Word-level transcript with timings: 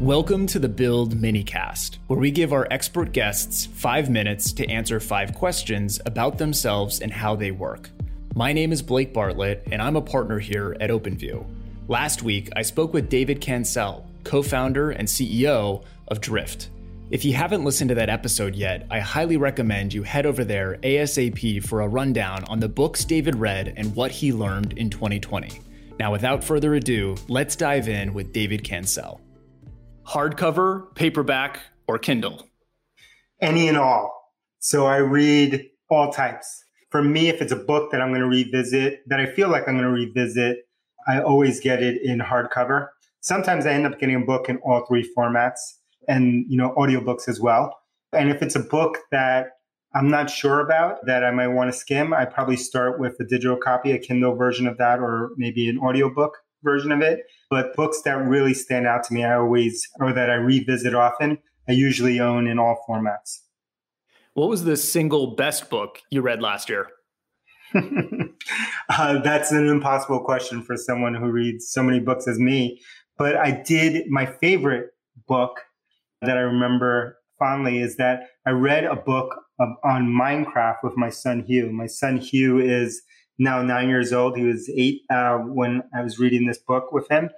Welcome 0.00 0.46
to 0.46 0.58
the 0.58 0.66
Build 0.66 1.14
Minicast, 1.14 1.98
where 2.06 2.18
we 2.18 2.30
give 2.30 2.54
our 2.54 2.66
expert 2.70 3.12
guests 3.12 3.66
five 3.66 4.08
minutes 4.08 4.50
to 4.54 4.66
answer 4.66 4.98
five 4.98 5.34
questions 5.34 6.00
about 6.06 6.38
themselves 6.38 7.00
and 7.00 7.12
how 7.12 7.36
they 7.36 7.50
work. 7.50 7.90
My 8.34 8.54
name 8.54 8.72
is 8.72 8.80
Blake 8.80 9.12
Bartlett, 9.12 9.68
and 9.70 9.82
I'm 9.82 9.96
a 9.96 10.00
partner 10.00 10.38
here 10.38 10.74
at 10.80 10.88
OpenView. 10.88 11.44
Last 11.86 12.22
week, 12.22 12.48
I 12.56 12.62
spoke 12.62 12.94
with 12.94 13.10
David 13.10 13.42
Cancel, 13.42 14.06
co 14.24 14.42
founder 14.42 14.92
and 14.92 15.06
CEO 15.06 15.84
of 16.08 16.22
Drift. 16.22 16.70
If 17.10 17.22
you 17.26 17.34
haven't 17.34 17.64
listened 17.64 17.90
to 17.90 17.96
that 17.96 18.08
episode 18.08 18.54
yet, 18.54 18.86
I 18.90 19.00
highly 19.00 19.36
recommend 19.36 19.92
you 19.92 20.02
head 20.02 20.24
over 20.24 20.44
there 20.44 20.78
ASAP 20.82 21.62
for 21.62 21.82
a 21.82 21.88
rundown 21.88 22.44
on 22.44 22.58
the 22.58 22.70
books 22.70 23.04
David 23.04 23.36
read 23.36 23.74
and 23.76 23.94
what 23.94 24.12
he 24.12 24.32
learned 24.32 24.72
in 24.78 24.88
2020. 24.88 25.60
Now, 25.98 26.10
without 26.10 26.42
further 26.42 26.72
ado, 26.76 27.16
let's 27.28 27.54
dive 27.54 27.86
in 27.86 28.14
with 28.14 28.32
David 28.32 28.64
Cancel. 28.64 29.20
Hardcover, 30.06 30.94
paperback, 30.94 31.60
or 31.86 31.98
Kindle? 31.98 32.48
Any 33.40 33.68
and 33.68 33.76
all. 33.76 34.12
So 34.58 34.86
I 34.86 34.96
read 34.96 35.68
all 35.88 36.12
types. 36.12 36.64
For 36.90 37.02
me, 37.02 37.28
if 37.28 37.40
it's 37.40 37.52
a 37.52 37.56
book 37.56 37.90
that 37.92 38.00
I'm 38.02 38.10
going 38.10 38.20
to 38.20 38.26
revisit, 38.26 39.08
that 39.08 39.20
I 39.20 39.26
feel 39.26 39.48
like 39.48 39.68
I'm 39.68 39.76
going 39.78 39.86
to 39.86 39.92
revisit, 39.92 40.66
I 41.06 41.20
always 41.20 41.60
get 41.60 41.82
it 41.82 42.02
in 42.02 42.18
hardcover. 42.18 42.88
Sometimes 43.20 43.66
I 43.66 43.72
end 43.72 43.86
up 43.86 43.98
getting 43.98 44.16
a 44.16 44.24
book 44.24 44.48
in 44.48 44.56
all 44.58 44.84
three 44.86 45.08
formats 45.16 45.58
and 46.08 46.44
you 46.48 46.56
know 46.56 46.74
audiobooks 46.76 47.28
as 47.28 47.40
well. 47.40 47.76
And 48.12 48.30
if 48.30 48.42
it's 48.42 48.56
a 48.56 48.60
book 48.60 48.98
that 49.12 49.52
I'm 49.94 50.10
not 50.10 50.30
sure 50.30 50.60
about 50.60 51.04
that 51.06 51.24
I 51.24 51.30
might 51.30 51.48
want 51.48 51.72
to 51.72 51.78
skim, 51.78 52.12
I 52.12 52.24
probably 52.24 52.56
start 52.56 52.98
with 53.00 53.16
a 53.20 53.24
digital 53.24 53.56
copy, 53.56 53.92
a 53.92 53.98
Kindle 53.98 54.34
version 54.34 54.66
of 54.66 54.78
that, 54.78 55.00
or 55.00 55.30
maybe 55.36 55.68
an 55.68 55.78
audiobook 55.78 56.36
version 56.62 56.92
of 56.92 57.00
it. 57.00 57.20
But 57.48 57.74
books 57.74 58.02
that 58.04 58.16
really 58.16 58.54
stand 58.54 58.86
out 58.86 59.04
to 59.04 59.14
me, 59.14 59.24
I 59.24 59.36
always, 59.36 59.86
or 59.98 60.12
that 60.12 60.30
I 60.30 60.34
revisit 60.34 60.94
often, 60.94 61.38
I 61.68 61.72
usually 61.72 62.20
own 62.20 62.46
in 62.46 62.58
all 62.58 62.84
formats. 62.88 63.40
What 64.34 64.48
was 64.48 64.64
the 64.64 64.76
single 64.76 65.34
best 65.34 65.70
book 65.70 66.00
you 66.10 66.22
read 66.22 66.40
last 66.40 66.68
year? 66.68 66.88
uh, 67.74 69.18
that's 69.20 69.52
an 69.52 69.68
impossible 69.68 70.20
question 70.20 70.62
for 70.62 70.76
someone 70.76 71.14
who 71.14 71.30
reads 71.30 71.68
so 71.68 71.82
many 71.82 72.00
books 72.00 72.26
as 72.26 72.38
me. 72.38 72.80
But 73.18 73.36
I 73.36 73.50
did, 73.50 74.08
my 74.08 74.26
favorite 74.26 74.90
book 75.28 75.60
that 76.22 76.36
I 76.36 76.40
remember 76.40 77.18
fondly 77.38 77.80
is 77.80 77.96
that 77.96 78.28
I 78.46 78.50
read 78.50 78.84
a 78.84 78.96
book 78.96 79.34
of, 79.58 79.68
on 79.84 80.06
Minecraft 80.06 80.76
with 80.82 80.96
my 80.96 81.10
son 81.10 81.42
Hugh. 81.42 81.70
My 81.70 81.86
son 81.86 82.18
Hugh 82.18 82.58
is 82.58 83.02
now 83.40 83.62
nine 83.62 83.88
years 83.88 84.12
old. 84.12 84.36
He 84.36 84.44
was 84.44 84.70
eight 84.76 85.02
uh, 85.10 85.38
when 85.38 85.82
I 85.94 86.02
was 86.02 86.18
reading 86.18 86.46
this 86.46 86.58
book 86.58 86.92
with 86.92 87.10
him. 87.10 87.30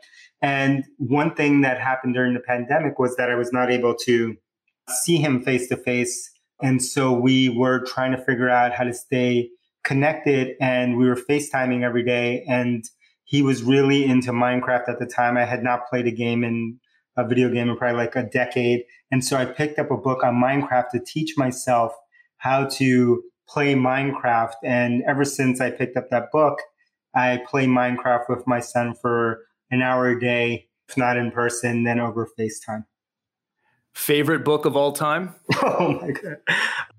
And 0.42 0.84
one 0.98 1.34
thing 1.34 1.60
that 1.60 1.80
happened 1.80 2.14
during 2.14 2.34
the 2.34 2.40
pandemic 2.40 2.98
was 2.98 3.16
that 3.16 3.30
I 3.30 3.36
was 3.36 3.52
not 3.52 3.70
able 3.70 3.94
to 4.06 4.36
see 4.88 5.16
him 5.16 5.42
face 5.42 5.68
to 5.68 5.76
face. 5.76 6.30
And 6.60 6.82
so 6.82 7.12
we 7.12 7.48
were 7.48 7.84
trying 7.86 8.10
to 8.12 8.18
figure 8.18 8.50
out 8.50 8.72
how 8.72 8.84
to 8.84 8.92
stay 8.92 9.48
connected 9.84 10.56
and 10.60 10.98
we 10.98 11.08
were 11.08 11.16
FaceTiming 11.16 11.82
every 11.84 12.04
day. 12.04 12.44
And 12.48 12.84
he 13.24 13.42
was 13.42 13.62
really 13.62 14.04
into 14.04 14.32
Minecraft 14.32 14.88
at 14.88 14.98
the 14.98 15.06
time. 15.06 15.36
I 15.36 15.44
had 15.44 15.62
not 15.62 15.86
played 15.88 16.08
a 16.08 16.12
game 16.12 16.42
in 16.42 16.80
a 17.16 17.26
video 17.26 17.48
game 17.48 17.68
in 17.68 17.76
probably 17.76 17.96
like 17.96 18.16
a 18.16 18.24
decade. 18.24 18.82
And 19.12 19.24
so 19.24 19.36
I 19.36 19.44
picked 19.44 19.78
up 19.78 19.92
a 19.92 19.96
book 19.96 20.24
on 20.24 20.34
Minecraft 20.34 20.90
to 20.90 21.00
teach 21.00 21.36
myself 21.36 21.92
how 22.38 22.66
to 22.66 23.22
play 23.48 23.74
Minecraft. 23.74 24.54
And 24.64 25.02
ever 25.04 25.24
since 25.24 25.60
I 25.60 25.70
picked 25.70 25.96
up 25.96 26.10
that 26.10 26.30
book, 26.32 26.58
I 27.14 27.42
play 27.48 27.66
Minecraft 27.66 28.28
with 28.28 28.46
my 28.46 28.60
son 28.60 28.94
for 28.94 29.44
an 29.70 29.82
hour 29.82 30.08
a 30.08 30.20
day, 30.20 30.68
if 30.88 30.96
not 30.96 31.16
in 31.16 31.30
person, 31.30 31.84
then 31.84 32.00
over 32.00 32.28
FaceTime. 32.38 32.84
Favorite 33.94 34.44
book 34.44 34.64
of 34.64 34.76
all 34.76 34.92
time? 34.92 35.34
oh 35.62 35.98
my 36.00 36.12
god. 36.12 36.36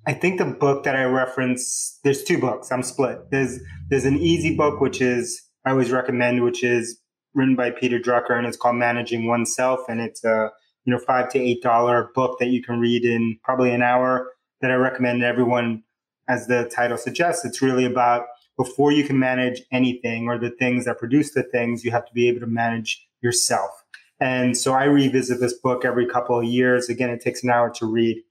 I 0.06 0.14
think 0.14 0.38
the 0.38 0.46
book 0.46 0.84
that 0.84 0.96
I 0.96 1.06
reference, 1.06 2.00
there's 2.04 2.24
two 2.24 2.38
books. 2.38 2.72
I'm 2.72 2.84
split. 2.84 3.32
There's 3.32 3.60
there's 3.90 4.06
an 4.06 4.18
easy 4.18 4.56
book 4.56 4.80
which 4.80 5.02
is 5.02 5.42
I 5.66 5.72
always 5.72 5.92
recommend, 5.92 6.44
which 6.44 6.64
is 6.64 7.00
written 7.34 7.56
by 7.56 7.72
Peter 7.72 8.00
Drucker, 8.00 8.38
and 8.38 8.46
it's 8.46 8.58
called 8.58 8.76
Managing 8.76 9.28
Oneself, 9.28 9.82
and 9.88 10.02
it's 10.02 10.24
a 10.24 10.52
you 10.86 10.92
know 10.94 11.00
five 11.00 11.30
to 11.32 11.40
eight 11.40 11.64
dollar 11.64 12.12
book 12.14 12.38
that 12.40 12.50
you 12.50 12.62
can 12.62 12.80
read 12.80 13.06
in 13.06 13.40
probably 13.44 13.72
an 13.72 13.82
hour. 13.82 14.30
That 14.62 14.72
I 14.72 14.76
recommend 14.76 15.24
everyone, 15.24 15.84
as 16.28 16.48
the 16.48 16.70
title 16.74 16.98
suggests. 16.98 17.46
It's 17.46 17.62
really 17.62 17.86
about 17.86 18.26
before 18.58 18.92
you 18.92 19.04
can 19.04 19.20
manage 19.20 19.62
anything 19.72 20.28
or 20.28 20.38
the 20.38 20.52
things 20.52 20.86
that 20.86 21.00
produce 21.00 21.34
the 21.34 21.44
things, 21.44 21.84
you 21.84 21.92
have 21.92 22.06
to 22.06 22.14
be 22.14 22.28
able 22.28 22.40
to 22.42 22.48
manage 22.48 23.08
yourself. 23.22 23.72
And 24.20 24.56
so 24.56 24.74
I 24.74 24.84
revisit 24.84 25.40
this 25.40 25.54
book 25.54 25.84
every 25.86 26.06
couple 26.06 26.40
of 26.40 26.46
years. 26.46 26.88
Again, 26.88 27.10
it 27.10 27.22
takes 27.22 27.44
an 27.44 27.50
hour 27.50 27.72
to 27.72 27.86
read. 27.86 28.22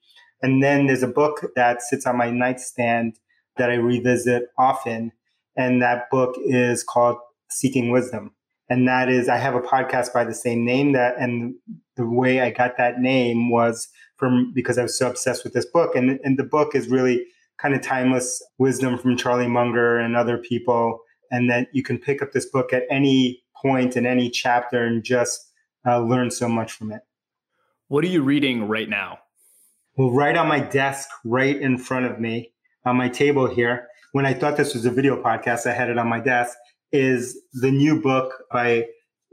And 0.40 0.62
then 0.62 0.86
there's 0.86 1.02
a 1.02 1.08
book 1.08 1.46
that 1.56 1.82
sits 1.82 2.06
on 2.06 2.16
my 2.16 2.30
nightstand 2.30 3.18
that 3.56 3.70
I 3.70 3.74
revisit 3.74 4.44
often. 4.58 5.12
And 5.56 5.82
that 5.82 6.08
book 6.10 6.36
is 6.44 6.82
called 6.84 7.18
Seeking 7.50 7.90
Wisdom 7.90 8.32
and 8.72 8.88
that 8.88 9.10
is 9.10 9.28
I 9.28 9.36
have 9.36 9.54
a 9.54 9.60
podcast 9.60 10.14
by 10.14 10.24
the 10.24 10.34
same 10.34 10.64
name 10.64 10.92
that 10.92 11.16
and 11.18 11.54
the 11.96 12.06
way 12.06 12.40
I 12.40 12.50
got 12.50 12.78
that 12.78 13.00
name 13.00 13.50
was 13.50 13.88
from 14.16 14.50
because 14.54 14.78
I 14.78 14.82
was 14.82 14.96
so 14.96 15.10
obsessed 15.10 15.44
with 15.44 15.52
this 15.52 15.66
book 15.66 15.94
and 15.94 16.18
and 16.24 16.38
the 16.38 16.44
book 16.44 16.74
is 16.74 16.88
really 16.88 17.26
kind 17.58 17.74
of 17.74 17.82
timeless 17.82 18.42
wisdom 18.58 18.98
from 18.98 19.16
Charlie 19.16 19.48
Munger 19.48 19.98
and 19.98 20.16
other 20.16 20.38
people 20.38 21.00
and 21.30 21.48
that 21.50 21.68
you 21.72 21.82
can 21.82 21.98
pick 21.98 22.22
up 22.22 22.32
this 22.32 22.46
book 22.46 22.72
at 22.72 22.84
any 22.90 23.42
point 23.56 23.96
in 23.96 24.06
any 24.06 24.30
chapter 24.30 24.84
and 24.84 25.02
just 25.02 25.50
uh, 25.86 25.98
learn 25.98 26.30
so 26.30 26.48
much 26.48 26.72
from 26.72 26.92
it. 26.92 27.02
What 27.88 28.04
are 28.04 28.08
you 28.08 28.22
reading 28.22 28.68
right 28.68 28.88
now? 28.88 29.18
Well, 29.96 30.10
right 30.10 30.36
on 30.36 30.48
my 30.48 30.60
desk, 30.60 31.08
right 31.24 31.56
in 31.56 31.78
front 31.78 32.06
of 32.06 32.20
me, 32.20 32.52
on 32.84 32.96
my 32.96 33.08
table 33.08 33.46
here. 33.46 33.88
When 34.12 34.26
I 34.26 34.34
thought 34.34 34.56
this 34.56 34.74
was 34.74 34.84
a 34.84 34.90
video 34.90 35.20
podcast, 35.22 35.66
I 35.66 35.72
had 35.72 35.90
it 35.90 35.98
on 35.98 36.08
my 36.08 36.20
desk 36.20 36.56
is 36.92 37.40
the 37.54 37.70
new 37.70 38.00
book 38.00 38.44
by 38.52 38.86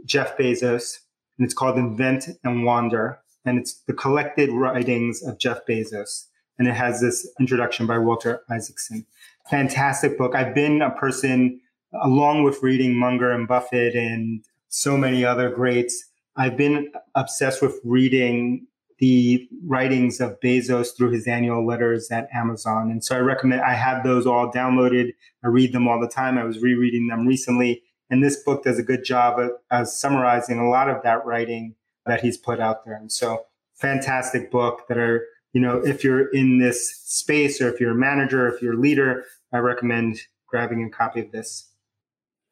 Jeff 0.06 0.38
Bezos, 0.38 1.00
and 1.38 1.46
it's 1.46 1.54
called 1.54 1.78
Invent 1.78 2.30
and 2.44 2.64
Wander. 2.64 3.20
And 3.46 3.60
it's 3.60 3.82
the 3.88 3.94
collected 3.94 4.50
writings 4.52 5.22
of 5.24 5.40
Jeff 5.40 5.60
Bezos. 5.68 6.26
And 6.60 6.68
it 6.68 6.76
has 6.76 7.02
this 7.02 7.28
introduction 7.40 7.88
by 7.88 7.98
Walter 7.98 8.44
Isaacson. 8.50 9.06
Fantastic 9.50 10.18
book. 10.18 10.36
I've 10.36 10.54
been 10.54 10.82
a 10.82 10.92
person, 10.92 11.60
along 12.04 12.44
with 12.44 12.62
reading 12.62 12.96
Munger 12.96 13.32
and 13.32 13.48
Buffett 13.48 13.96
and 13.96 14.44
so 14.68 14.96
many 14.98 15.26
other 15.26 15.50
greats, 15.50 16.06
I've 16.36 16.56
been 16.56 16.92
obsessed 17.16 17.62
with 17.62 17.80
reading 17.84 18.68
the 19.00 19.48
writings 19.66 20.20
of 20.20 20.40
Bezos 20.42 20.96
through 20.96 21.12
his 21.12 21.28
annual 21.28 21.66
letters 21.66 22.12
at 22.12 22.28
Amazon. 22.34 22.92
And 22.92 23.04
so 23.04 23.16
I 23.16 23.20
recommend, 23.20 23.62
I 23.62 23.74
have 23.74 24.04
those 24.04 24.28
all 24.28 24.52
downloaded. 24.52 25.14
I 25.44 25.48
read 25.48 25.72
them 25.74 25.88
all 25.88 26.00
the 26.00 26.08
time. 26.08 26.38
I 26.38 26.44
was 26.44 26.60
rereading 26.60 27.08
them 27.08 27.26
recently. 27.26 27.82
And 28.10 28.24
this 28.24 28.44
book 28.44 28.64
does 28.64 28.78
a 28.78 28.84
good 28.84 29.04
job 29.04 29.40
of, 29.40 29.52
of 29.72 29.88
summarizing 29.88 30.60
a 30.60 30.70
lot 30.70 30.90
of 30.90 31.02
that 31.04 31.26
writing 31.26 31.76
that 32.06 32.22
he's 32.22 32.38
put 32.38 32.60
out 32.60 32.86
there. 32.86 32.96
And 32.96 33.12
so 33.12 33.46
fantastic 33.76 34.52
book 34.52 34.88
that 34.90 34.98
are, 34.98 35.26
you 35.54 35.62
know, 35.62 35.78
if 35.78 36.04
you're 36.04 36.30
in 36.30 36.60
this 36.60 36.96
space 37.06 37.62
or 37.62 37.74
if 37.74 37.80
you're 37.80 37.92
a 37.92 37.96
manager, 37.96 38.48
if 38.48 38.62
you're 38.62 38.74
a 38.74 38.80
leader, 38.80 39.26
I 39.54 39.58
recommend 39.58 40.20
grabbing 40.48 40.84
a 40.84 40.90
copy 40.90 41.22
of 41.22 41.32
this. 41.32 41.66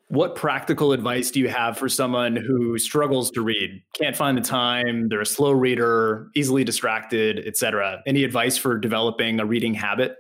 What 0.10 0.36
practical 0.36 0.94
advice 0.94 1.32
do 1.32 1.40
you 1.42 1.50
have 1.50 1.78
for 1.78 1.90
someone 1.90 2.38
who 2.38 2.78
struggles 2.78 3.30
to 3.32 3.42
read, 3.42 3.84
can't 3.94 4.16
find 4.16 4.38
the 4.38 4.42
time, 4.42 5.10
they're 5.10 5.20
a 5.20 5.26
slow 5.26 5.52
reader, 5.52 6.30
easily 6.34 6.64
distracted, 6.64 7.46
etc.? 7.46 8.02
Any 8.06 8.24
advice 8.24 8.58
for 8.58 8.78
developing 8.78 9.42
a 9.42 9.46
reading 9.46 9.74
habit? 9.74 10.16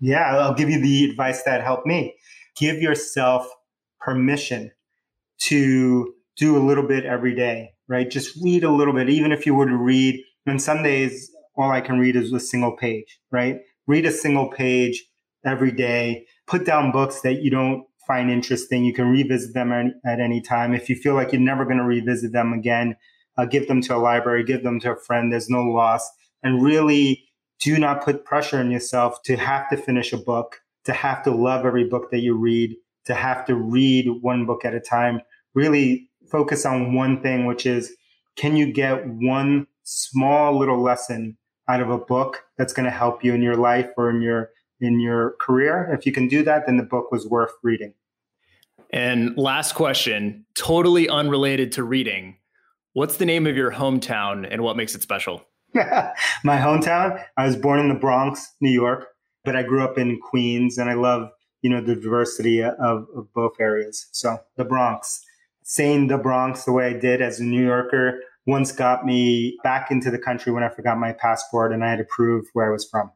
Yeah, 0.00 0.36
I'll 0.36 0.54
give 0.54 0.68
you 0.68 0.78
the 0.80 1.10
advice 1.10 1.42
that 1.44 1.62
helped 1.62 1.86
me. 1.86 2.14
Give 2.56 2.76
yourself 2.76 3.48
permission 3.98 4.70
to 5.38 6.14
do 6.36 6.58
a 6.58 6.62
little 6.62 6.86
bit 6.86 7.06
every 7.06 7.34
day, 7.34 7.72
right? 7.88 8.10
Just 8.10 8.36
read 8.42 8.62
a 8.62 8.70
little 8.70 8.92
bit, 8.92 9.08
even 9.08 9.32
if 9.32 9.46
you 9.46 9.54
were 9.54 9.66
to 9.66 9.76
read. 9.76 10.22
And 10.46 10.60
some 10.60 10.82
days, 10.82 11.33
all 11.56 11.70
I 11.70 11.80
can 11.80 11.98
read 11.98 12.16
is 12.16 12.32
a 12.32 12.40
single 12.40 12.72
page, 12.72 13.18
right? 13.30 13.60
Read 13.86 14.06
a 14.06 14.12
single 14.12 14.48
page 14.50 15.04
every 15.44 15.72
day. 15.72 16.26
Put 16.46 16.64
down 16.64 16.92
books 16.92 17.20
that 17.20 17.42
you 17.42 17.50
don't 17.50 17.84
find 18.06 18.30
interesting. 18.30 18.84
You 18.84 18.92
can 18.92 19.10
revisit 19.10 19.54
them 19.54 19.72
at 20.04 20.20
any 20.20 20.40
time. 20.40 20.74
If 20.74 20.88
you 20.88 20.96
feel 20.96 21.14
like 21.14 21.32
you're 21.32 21.40
never 21.40 21.64
going 21.64 21.78
to 21.78 21.84
revisit 21.84 22.32
them 22.32 22.52
again, 22.52 22.96
uh, 23.36 23.44
give 23.46 23.68
them 23.68 23.80
to 23.82 23.96
a 23.96 23.98
library, 23.98 24.44
give 24.44 24.62
them 24.62 24.80
to 24.80 24.92
a 24.92 24.96
friend. 24.96 25.32
There's 25.32 25.50
no 25.50 25.62
loss. 25.62 26.08
And 26.42 26.62
really 26.62 27.24
do 27.60 27.78
not 27.78 28.04
put 28.04 28.24
pressure 28.24 28.58
on 28.58 28.70
yourself 28.70 29.22
to 29.24 29.36
have 29.36 29.68
to 29.70 29.76
finish 29.76 30.12
a 30.12 30.18
book, 30.18 30.60
to 30.84 30.92
have 30.92 31.22
to 31.24 31.30
love 31.30 31.64
every 31.64 31.84
book 31.84 32.10
that 32.10 32.20
you 32.20 32.36
read, 32.36 32.76
to 33.06 33.14
have 33.14 33.46
to 33.46 33.54
read 33.54 34.08
one 34.20 34.44
book 34.44 34.64
at 34.64 34.74
a 34.74 34.80
time. 34.80 35.20
Really 35.54 36.10
focus 36.30 36.66
on 36.66 36.94
one 36.94 37.22
thing, 37.22 37.46
which 37.46 37.64
is 37.64 37.94
can 38.36 38.56
you 38.56 38.72
get 38.72 39.06
one 39.06 39.66
small 39.84 40.58
little 40.58 40.82
lesson 40.82 41.36
out 41.68 41.80
of 41.80 41.90
a 41.90 41.98
book 41.98 42.44
that's 42.58 42.72
going 42.72 42.84
to 42.84 42.90
help 42.90 43.24
you 43.24 43.34
in 43.34 43.42
your 43.42 43.56
life 43.56 43.88
or 43.96 44.10
in 44.10 44.22
your 44.22 44.50
in 44.80 45.00
your 45.00 45.34
career. 45.40 45.90
If 45.96 46.04
you 46.04 46.12
can 46.12 46.28
do 46.28 46.42
that, 46.42 46.66
then 46.66 46.76
the 46.76 46.82
book 46.82 47.10
was 47.10 47.26
worth 47.26 47.52
reading. 47.62 47.94
And 48.90 49.36
last 49.36 49.74
question, 49.74 50.46
totally 50.56 51.08
unrelated 51.08 51.72
to 51.72 51.84
reading. 51.84 52.36
What's 52.92 53.16
the 53.16 53.26
name 53.26 53.46
of 53.46 53.56
your 53.56 53.72
hometown 53.72 54.46
and 54.48 54.62
what 54.62 54.76
makes 54.76 54.94
it 54.94 55.02
special? 55.02 55.42
My 55.74 56.58
hometown, 56.58 57.20
I 57.36 57.46
was 57.46 57.56
born 57.56 57.80
in 57.80 57.88
the 57.88 57.96
Bronx, 57.96 58.54
New 58.60 58.70
York, 58.70 59.08
but 59.44 59.56
I 59.56 59.62
grew 59.62 59.82
up 59.82 59.98
in 59.98 60.20
Queens 60.20 60.78
and 60.78 60.88
I 60.88 60.94
love, 60.94 61.30
you 61.62 61.70
know, 61.70 61.80
the 61.80 61.96
diversity 61.96 62.62
of, 62.62 62.76
of 62.78 63.32
both 63.34 63.54
areas. 63.58 64.06
So 64.12 64.38
the 64.56 64.64
Bronx, 64.64 65.24
saying 65.64 66.06
the 66.06 66.18
Bronx 66.18 66.64
the 66.64 66.72
way 66.72 66.86
I 66.86 66.92
did 66.92 67.20
as 67.20 67.40
a 67.40 67.44
New 67.44 67.64
Yorker 67.64 68.20
once 68.46 68.72
got 68.72 69.04
me 69.04 69.58
back 69.62 69.90
into 69.90 70.10
the 70.10 70.18
country 70.18 70.52
when 70.52 70.62
I 70.62 70.68
forgot 70.68 70.98
my 70.98 71.12
passport 71.12 71.72
and 71.72 71.84
I 71.84 71.90
had 71.90 71.98
to 71.98 72.04
prove 72.04 72.46
where 72.52 72.66
I 72.66 72.70
was 72.70 72.88
from. 72.88 73.10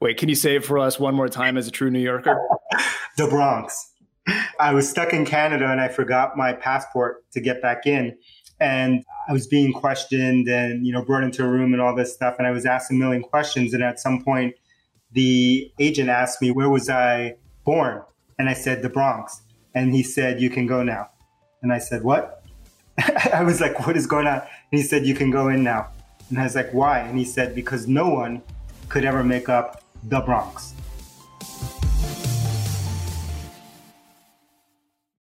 Wait, 0.00 0.16
can 0.16 0.28
you 0.28 0.34
say 0.34 0.56
it 0.56 0.64
for 0.64 0.78
us 0.78 1.00
one 1.00 1.14
more 1.14 1.28
time 1.28 1.56
as 1.56 1.66
a 1.66 1.70
true 1.70 1.90
New 1.90 1.98
Yorker? 1.98 2.40
the 3.16 3.26
Bronx. 3.26 3.92
I 4.60 4.72
was 4.72 4.88
stuck 4.88 5.12
in 5.12 5.24
Canada 5.24 5.66
and 5.70 5.80
I 5.80 5.88
forgot 5.88 6.36
my 6.36 6.52
passport 6.52 7.28
to 7.32 7.40
get 7.40 7.62
back 7.62 7.86
in. 7.86 8.16
And 8.60 9.04
I 9.28 9.32
was 9.32 9.46
being 9.46 9.72
questioned 9.72 10.48
and 10.48 10.86
you 10.86 10.92
know 10.92 11.02
brought 11.02 11.24
into 11.24 11.44
a 11.44 11.48
room 11.48 11.72
and 11.72 11.80
all 11.80 11.94
this 11.94 12.12
stuff. 12.12 12.36
And 12.38 12.46
I 12.46 12.50
was 12.50 12.66
asked 12.66 12.90
a 12.90 12.94
million 12.94 13.22
questions. 13.22 13.72
And 13.72 13.82
at 13.82 13.98
some 13.98 14.22
point 14.22 14.54
the 15.12 15.72
agent 15.78 16.10
asked 16.10 16.42
me 16.42 16.50
where 16.50 16.68
was 16.68 16.90
I 16.90 17.36
born? 17.64 18.02
And 18.38 18.48
I 18.48 18.52
said 18.52 18.82
the 18.82 18.88
Bronx. 18.88 19.42
And 19.74 19.94
he 19.94 20.02
said 20.02 20.40
you 20.40 20.50
can 20.50 20.66
go 20.66 20.82
now. 20.82 21.08
And 21.62 21.72
I 21.72 21.78
said 21.78 22.04
what 22.04 22.37
I 23.32 23.42
was 23.42 23.60
like 23.60 23.86
what 23.86 23.96
is 23.96 24.06
going 24.06 24.26
on? 24.26 24.38
And 24.38 24.80
he 24.80 24.82
said 24.82 25.06
you 25.06 25.14
can 25.14 25.30
go 25.30 25.48
in 25.48 25.62
now. 25.62 25.88
And 26.30 26.38
I 26.38 26.44
was 26.44 26.54
like 26.54 26.72
why? 26.72 27.00
And 27.00 27.18
he 27.18 27.24
said 27.24 27.54
because 27.54 27.86
no 27.86 28.08
one 28.08 28.42
could 28.88 29.04
ever 29.04 29.22
make 29.22 29.48
up 29.48 29.82
the 30.04 30.20
Bronx 30.20 30.74